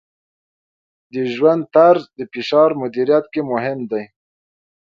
د 1.13 1.15
ژوند 1.33 1.61
طرز 1.75 2.03
د 2.17 2.19
فشار 2.33 2.69
مدیریت 2.81 3.25
کې 3.33 3.41
مهم 3.51 3.79
دی. 3.91 4.03